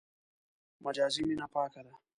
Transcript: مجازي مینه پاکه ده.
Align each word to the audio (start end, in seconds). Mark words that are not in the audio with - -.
مجازي 0.85 1.21
مینه 1.27 1.47
پاکه 1.53 1.81
ده. 1.85 1.93